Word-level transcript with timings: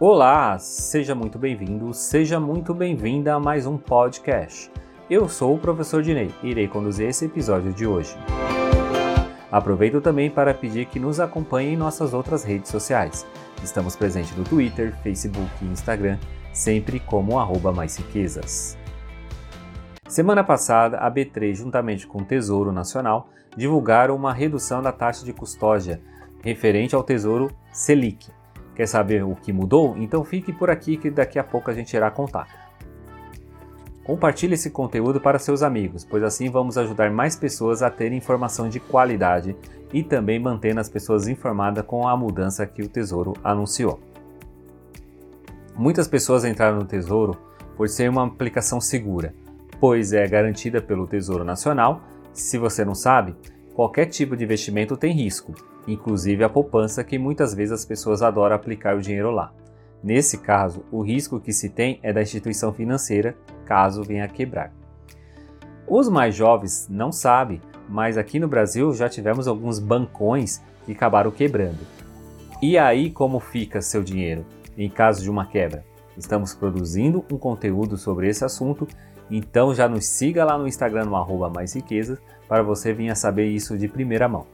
Olá, 0.00 0.56
seja 0.60 1.12
muito 1.12 1.40
bem-vindo, 1.40 1.92
seja 1.92 2.38
muito 2.38 2.72
bem-vinda 2.72 3.34
a 3.34 3.40
mais 3.40 3.66
um 3.66 3.76
podcast. 3.76 4.70
Eu 5.10 5.28
sou 5.28 5.56
o 5.56 5.58
professor 5.58 6.04
Dinei 6.04 6.32
e 6.40 6.50
irei 6.50 6.68
conduzir 6.68 7.08
esse 7.08 7.24
episódio 7.24 7.72
de 7.72 7.84
hoje. 7.84 8.16
Aproveito 9.50 10.00
também 10.00 10.30
para 10.30 10.54
pedir 10.54 10.86
que 10.86 11.00
nos 11.00 11.18
acompanhe 11.18 11.74
em 11.74 11.76
nossas 11.76 12.14
outras 12.14 12.44
redes 12.44 12.70
sociais. 12.70 13.26
Estamos 13.60 13.96
presentes 13.96 14.36
no 14.36 14.44
Twitter, 14.44 14.96
Facebook 15.02 15.50
e 15.62 15.64
Instagram, 15.64 16.16
sempre 16.52 17.00
como 17.00 17.36
arroba 17.36 17.72
mais 17.72 17.96
riquezas. 17.96 18.78
Semana 20.06 20.44
passada, 20.44 20.98
a 20.98 21.10
B3, 21.10 21.56
juntamente 21.56 22.06
com 22.06 22.18
o 22.18 22.24
Tesouro 22.24 22.70
Nacional, 22.70 23.30
divulgaram 23.56 24.14
uma 24.14 24.32
redução 24.32 24.80
da 24.80 24.92
taxa 24.92 25.24
de 25.24 25.32
custódia 25.32 26.00
referente 26.40 26.94
ao 26.94 27.02
Tesouro 27.02 27.50
Selic, 27.72 28.37
Quer 28.78 28.86
saber 28.86 29.24
o 29.24 29.34
que 29.34 29.52
mudou? 29.52 29.96
Então 29.98 30.22
fique 30.22 30.52
por 30.52 30.70
aqui 30.70 30.96
que 30.96 31.10
daqui 31.10 31.36
a 31.36 31.42
pouco 31.42 31.68
a 31.68 31.74
gente 31.74 31.94
irá 31.94 32.08
contar. 32.12 32.46
Compartilhe 34.04 34.54
esse 34.54 34.70
conteúdo 34.70 35.20
para 35.20 35.36
seus 35.40 35.64
amigos, 35.64 36.04
pois 36.04 36.22
assim 36.22 36.48
vamos 36.48 36.78
ajudar 36.78 37.10
mais 37.10 37.34
pessoas 37.34 37.82
a 37.82 37.90
terem 37.90 38.18
informação 38.18 38.68
de 38.68 38.78
qualidade 38.78 39.56
e 39.92 40.04
também 40.04 40.38
mantendo 40.38 40.78
as 40.78 40.88
pessoas 40.88 41.26
informadas 41.26 41.84
com 41.84 42.06
a 42.06 42.16
mudança 42.16 42.64
que 42.68 42.80
o 42.80 42.88
Tesouro 42.88 43.34
anunciou. 43.42 43.98
Muitas 45.74 46.06
pessoas 46.06 46.44
entraram 46.44 46.78
no 46.78 46.84
Tesouro 46.84 47.36
por 47.76 47.88
ser 47.88 48.08
uma 48.08 48.26
aplicação 48.26 48.80
segura, 48.80 49.34
pois 49.80 50.12
é 50.12 50.24
garantida 50.28 50.80
pelo 50.80 51.08
Tesouro 51.08 51.42
Nacional. 51.42 52.00
Se 52.32 52.56
você 52.58 52.84
não 52.84 52.94
sabe, 52.94 53.34
qualquer 53.74 54.06
tipo 54.06 54.36
de 54.36 54.44
investimento 54.44 54.96
tem 54.96 55.12
risco, 55.12 55.52
inclusive 55.92 56.44
a 56.44 56.48
poupança, 56.48 57.02
que 57.02 57.18
muitas 57.18 57.54
vezes 57.54 57.72
as 57.72 57.84
pessoas 57.84 58.22
adoram 58.22 58.54
aplicar 58.54 58.94
o 58.96 59.00
dinheiro 59.00 59.30
lá. 59.30 59.52
Nesse 60.02 60.38
caso, 60.38 60.84
o 60.92 61.00
risco 61.00 61.40
que 61.40 61.52
se 61.52 61.70
tem 61.70 61.98
é 62.02 62.12
da 62.12 62.22
instituição 62.22 62.72
financeira, 62.72 63.36
caso 63.64 64.04
venha 64.04 64.24
a 64.24 64.28
quebrar. 64.28 64.72
Os 65.86 66.08
mais 66.08 66.34
jovens 66.34 66.86
não 66.88 67.10
sabem, 67.10 67.60
mas 67.88 68.18
aqui 68.18 68.38
no 68.38 68.46
Brasil 68.46 68.92
já 68.92 69.08
tivemos 69.08 69.48
alguns 69.48 69.78
bancões 69.78 70.62
que 70.84 70.92
acabaram 70.92 71.30
quebrando. 71.30 71.80
E 72.60 72.76
aí, 72.76 73.10
como 73.10 73.40
fica 73.40 73.80
seu 73.80 74.02
dinheiro 74.02 74.44
em 74.76 74.88
caso 74.88 75.22
de 75.22 75.30
uma 75.30 75.46
quebra? 75.46 75.84
Estamos 76.16 76.54
produzindo 76.54 77.24
um 77.32 77.38
conteúdo 77.38 77.96
sobre 77.96 78.28
esse 78.28 78.44
assunto, 78.44 78.86
então 79.30 79.74
já 79.74 79.88
nos 79.88 80.04
siga 80.06 80.44
lá 80.44 80.58
no 80.58 80.66
Instagram 80.66 81.06
no 81.06 81.16
arroba 81.16 81.48
mais 81.48 81.74
para 82.46 82.62
você 82.62 82.92
vir 82.92 83.10
a 83.10 83.14
saber 83.14 83.46
isso 83.46 83.78
de 83.78 83.88
primeira 83.88 84.28
mão. 84.28 84.46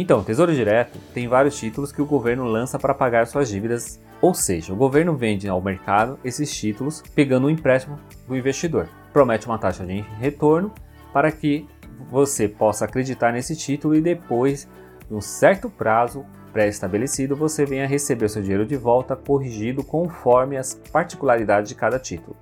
Então, 0.00 0.22
Tesouro 0.22 0.54
Direto 0.54 0.96
tem 1.12 1.26
vários 1.26 1.58
títulos 1.58 1.90
que 1.90 2.00
o 2.00 2.06
governo 2.06 2.44
lança 2.44 2.78
para 2.78 2.94
pagar 2.94 3.26
suas 3.26 3.48
dívidas, 3.48 4.00
ou 4.22 4.32
seja, 4.32 4.72
o 4.72 4.76
governo 4.76 5.16
vende 5.16 5.48
ao 5.48 5.60
mercado 5.60 6.20
esses 6.24 6.56
títulos 6.56 7.02
pegando 7.16 7.48
um 7.48 7.50
empréstimo 7.50 7.98
do 8.28 8.36
investidor. 8.36 8.88
Promete 9.12 9.46
uma 9.46 9.58
taxa 9.58 9.84
de 9.84 10.00
retorno 10.20 10.72
para 11.12 11.32
que 11.32 11.66
você 12.08 12.46
possa 12.46 12.84
acreditar 12.84 13.32
nesse 13.32 13.56
título 13.56 13.96
e 13.96 14.00
depois, 14.00 14.68
de 15.08 15.16
um 15.16 15.20
certo 15.20 15.68
prazo 15.68 16.24
pré-estabelecido, 16.52 17.34
você 17.34 17.66
venha 17.66 17.84
receber 17.84 18.26
o 18.26 18.28
seu 18.28 18.40
dinheiro 18.40 18.64
de 18.64 18.76
volta 18.76 19.16
corrigido 19.16 19.82
conforme 19.82 20.56
as 20.56 20.74
particularidades 20.92 21.70
de 21.70 21.74
cada 21.74 21.98
título. 21.98 22.36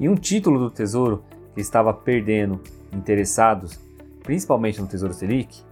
E 0.00 0.08
um 0.08 0.14
título 0.14 0.58
do 0.58 0.70
Tesouro 0.70 1.24
que 1.54 1.60
estava 1.60 1.92
perdendo 1.92 2.58
interessados, 2.90 3.78
principalmente 4.22 4.80
no 4.80 4.86
Tesouro 4.88 5.12
Selic, 5.12 5.62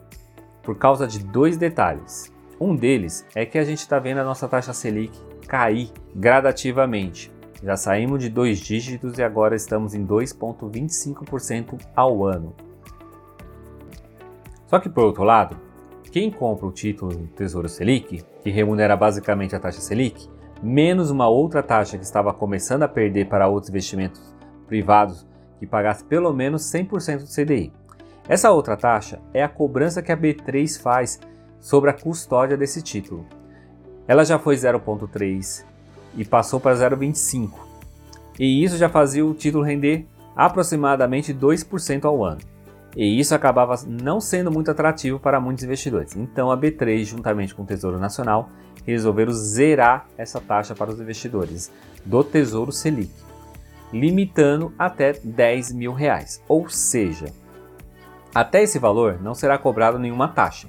por 0.62 0.76
causa 0.76 1.06
de 1.06 1.18
dois 1.24 1.56
detalhes. 1.56 2.32
Um 2.60 2.76
deles 2.76 3.26
é 3.34 3.44
que 3.44 3.58
a 3.58 3.64
gente 3.64 3.78
está 3.78 3.98
vendo 3.98 4.18
a 4.18 4.24
nossa 4.24 4.46
taxa 4.46 4.72
Selic 4.72 5.18
cair 5.48 5.90
gradativamente. 6.14 7.32
Já 7.62 7.76
saímos 7.76 8.20
de 8.22 8.28
dois 8.28 8.58
dígitos 8.58 9.18
e 9.18 9.22
agora 9.22 9.54
estamos 9.54 9.94
em 9.94 10.06
2,25% 10.06 11.80
ao 11.94 12.24
ano. 12.24 12.54
Só 14.66 14.78
que 14.78 14.88
por 14.88 15.04
outro 15.04 15.22
lado, 15.22 15.56
quem 16.10 16.30
compra 16.30 16.66
o 16.66 16.72
título 16.72 17.14
do 17.14 17.26
Tesouro 17.28 17.68
Selic, 17.68 18.24
que 18.42 18.50
remunera 18.50 18.96
basicamente 18.96 19.54
a 19.54 19.60
taxa 19.60 19.80
Selic, 19.80 20.28
menos 20.62 21.10
uma 21.10 21.28
outra 21.28 21.62
taxa 21.62 21.98
que 21.98 22.04
estava 22.04 22.32
começando 22.32 22.82
a 22.82 22.88
perder 22.88 23.28
para 23.28 23.48
outros 23.48 23.70
investimentos 23.70 24.34
privados 24.66 25.26
que 25.58 25.66
pagasse 25.66 26.04
pelo 26.04 26.32
menos 26.32 26.62
100% 26.62 27.18
do 27.18 27.26
CDI. 27.26 27.72
Essa 28.28 28.50
outra 28.50 28.76
taxa 28.76 29.20
é 29.34 29.42
a 29.42 29.48
cobrança 29.48 30.00
que 30.00 30.12
a 30.12 30.16
B3 30.16 30.80
faz 30.80 31.20
sobre 31.60 31.90
a 31.90 31.92
custódia 31.92 32.56
desse 32.56 32.80
título. 32.80 33.26
Ela 34.06 34.24
já 34.24 34.38
foi 34.38 34.54
0,3 34.54 35.64
e 36.16 36.24
passou 36.24 36.60
para 36.60 36.76
0,25, 36.76 37.50
e 38.38 38.64
isso 38.64 38.76
já 38.76 38.88
fazia 38.88 39.24
o 39.24 39.34
título 39.34 39.64
render 39.64 40.06
aproximadamente 40.36 41.34
2% 41.34 42.04
ao 42.04 42.24
ano. 42.24 42.40
E 42.96 43.18
isso 43.18 43.34
acabava 43.34 43.74
não 43.86 44.20
sendo 44.20 44.50
muito 44.50 44.70
atrativo 44.70 45.18
para 45.18 45.40
muitos 45.40 45.64
investidores. 45.64 46.14
Então 46.14 46.50
a 46.50 46.56
B3, 46.56 47.04
juntamente 47.04 47.54
com 47.54 47.62
o 47.62 47.66
Tesouro 47.66 47.98
Nacional, 47.98 48.50
resolveram 48.86 49.32
zerar 49.32 50.06
essa 50.16 50.40
taxa 50.40 50.74
para 50.74 50.90
os 50.90 51.00
investidores 51.00 51.72
do 52.04 52.22
Tesouro 52.22 52.72
Selic, 52.72 53.10
limitando 53.92 54.72
até 54.78 55.12
10 55.12 55.72
mil 55.72 55.92
reais. 55.92 56.42
Ou 56.48 56.68
seja, 56.68 57.26
até 58.34 58.62
esse 58.62 58.78
valor 58.78 59.20
não 59.20 59.34
será 59.34 59.58
cobrado 59.58 59.98
nenhuma 59.98 60.28
taxa. 60.28 60.68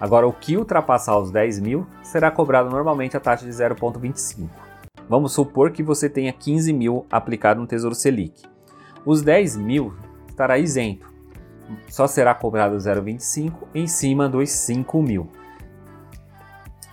Agora, 0.00 0.26
o 0.26 0.32
que 0.32 0.56
ultrapassar 0.56 1.18
os 1.18 1.30
10 1.30 1.60
mil 1.60 1.86
será 2.02 2.30
cobrado 2.30 2.70
normalmente 2.70 3.16
a 3.16 3.20
taxa 3.20 3.44
de 3.44 3.52
0,25. 3.52 4.48
Vamos 5.06 5.32
supor 5.32 5.72
que 5.72 5.82
você 5.82 6.08
tenha 6.08 6.32
15 6.32 6.72
mil 6.72 7.04
aplicado 7.10 7.60
no 7.60 7.66
Tesouro 7.66 7.94
Selic. 7.94 8.42
Os 9.04 9.20
10 9.20 9.56
mil 9.56 9.92
estará 10.28 10.58
isento, 10.58 11.06
só 11.88 12.06
será 12.06 12.34
cobrado 12.34 12.76
0,25 12.76 13.52
em 13.74 13.86
cima 13.86 14.28
dos 14.28 14.48
5 14.50 15.02
mil. 15.02 15.28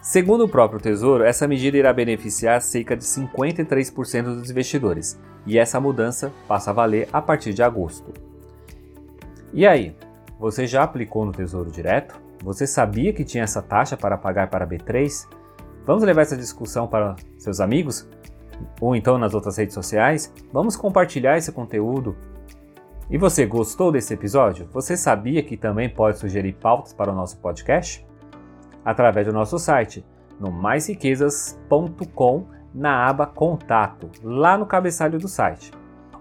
Segundo 0.01 0.45
o 0.45 0.49
próprio 0.49 0.79
Tesouro, 0.79 1.23
essa 1.23 1.47
medida 1.47 1.77
irá 1.77 1.93
beneficiar 1.93 2.61
cerca 2.61 2.95
de 2.95 3.03
53% 3.03 4.23
dos 4.23 4.49
investidores, 4.49 5.19
e 5.45 5.57
essa 5.57 5.79
mudança 5.79 6.31
passa 6.47 6.71
a 6.71 6.73
valer 6.73 7.07
a 7.11 7.21
partir 7.21 7.53
de 7.53 7.63
agosto. 7.63 8.26
E 9.53 9.65
aí, 9.65 9.95
você 10.39 10.67
já 10.67 10.83
aplicou 10.83 11.25
no 11.25 11.31
Tesouro 11.31 11.71
Direto? 11.71 12.19
Você 12.43 12.67
sabia 12.67 13.13
que 13.13 13.23
tinha 13.23 13.43
essa 13.43 13.61
taxa 13.61 13.95
para 13.97 14.17
pagar 14.17 14.49
para 14.49 14.67
B3? 14.67 15.27
Vamos 15.85 16.03
levar 16.03 16.21
essa 16.21 16.35
discussão 16.37 16.87
para 16.87 17.15
seus 17.37 17.59
amigos? 17.59 18.07
Ou 18.81 18.95
então 18.95 19.17
nas 19.17 19.33
outras 19.33 19.57
redes 19.57 19.73
sociais? 19.73 20.33
Vamos 20.51 20.75
compartilhar 20.75 21.37
esse 21.37 21.51
conteúdo. 21.51 22.15
E 23.09 23.17
você 23.17 23.45
gostou 23.45 23.91
desse 23.91 24.13
episódio? 24.13 24.67
Você 24.73 24.97
sabia 24.97 25.41
que 25.41 25.55
também 25.55 25.89
pode 25.89 26.19
sugerir 26.19 26.53
pautas 26.53 26.93
para 26.93 27.11
o 27.11 27.15
nosso 27.15 27.37
podcast? 27.39 28.05
Através 28.83 29.25
do 29.25 29.33
nosso 29.33 29.57
site, 29.57 30.05
no 30.39 30.51
maisriquezas.com, 30.51 32.45
na 32.73 33.07
aba 33.07 33.25
Contato, 33.25 34.11
lá 34.21 34.57
no 34.57 34.65
cabeçalho 34.65 35.17
do 35.17 35.27
site 35.27 35.71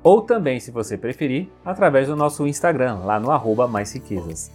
ou 0.07 0.23
também, 0.23 0.61
se 0.61 0.71
você 0.71 0.97
preferir, 0.97 1.49
através 1.65 2.07
do 2.07 2.15
nosso 2.15 2.47
Instagram, 2.47 3.01
lá 3.01 3.19
no 3.19 3.33
arroba 3.33 3.67
mais 3.67 3.93
riquezas. 3.93 4.53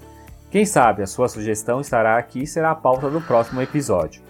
Quem 0.50 0.66
sabe 0.66 1.04
a 1.04 1.06
sua 1.06 1.28
sugestão 1.28 1.82
estará 1.82 2.18
aqui 2.18 2.44
e 2.44 2.48
será 2.48 2.72
a 2.72 2.76
pauta 2.76 3.10
do 3.10 3.20
próximo 3.20 3.62
episódio. 3.62 4.22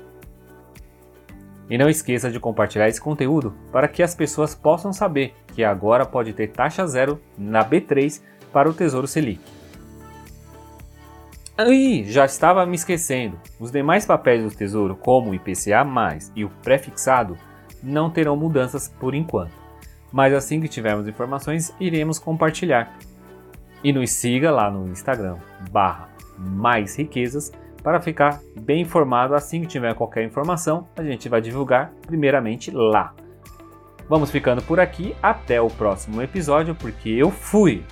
E 1.69 1.77
não 1.77 1.87
esqueça 1.87 2.31
de 2.31 2.39
compartilhar 2.39 2.87
esse 2.87 2.99
conteúdo 2.99 3.53
para 3.71 3.87
que 3.87 4.01
as 4.01 4.15
pessoas 4.15 4.55
possam 4.55 4.91
saber 4.91 5.35
que 5.53 5.63
agora 5.63 6.07
pode 6.07 6.33
ter 6.33 6.47
taxa 6.47 6.87
zero 6.87 7.21
na 7.37 7.63
B3 7.63 8.19
para 8.51 8.67
o 8.67 8.73
Tesouro 8.73 9.05
Selic. 9.05 9.41
Aí, 11.55 12.03
já 12.07 12.25
estava 12.25 12.65
me 12.65 12.75
esquecendo. 12.75 13.39
Os 13.59 13.71
demais 13.71 14.07
papéis 14.07 14.43
do 14.43 14.49
Tesouro, 14.49 14.95
como 14.95 15.29
o 15.29 15.35
IPCA+, 15.35 15.85
e 16.35 16.43
o 16.43 16.49
prefixado, 16.63 17.37
não 17.83 18.09
terão 18.09 18.35
mudanças 18.35 18.89
por 18.89 19.13
enquanto 19.13 19.60
mas 20.11 20.33
assim 20.33 20.59
que 20.59 20.67
tivermos 20.67 21.07
informações, 21.07 21.73
iremos 21.79 22.19
compartilhar. 22.19 22.97
E 23.83 23.91
nos 23.91 24.11
siga 24.11 24.51
lá 24.51 24.69
no 24.69 24.87
Instagram, 24.89 25.37
barra 25.71 26.09
mais 26.37 26.95
riquezas, 26.97 27.51
para 27.83 27.99
ficar 27.99 28.39
bem 28.59 28.81
informado 28.81 29.33
assim 29.33 29.61
que 29.61 29.67
tiver 29.67 29.93
qualquer 29.95 30.23
informação, 30.23 30.87
a 30.95 31.03
gente 31.03 31.27
vai 31.27 31.41
divulgar 31.41 31.91
primeiramente 32.05 32.71
lá. 32.71 33.13
Vamos 34.07 34.29
ficando 34.29 34.61
por 34.61 34.79
aqui, 34.79 35.15
até 35.23 35.61
o 35.61 35.67
próximo 35.67 36.21
episódio, 36.21 36.75
porque 36.75 37.09
eu 37.09 37.31
fui! 37.31 37.83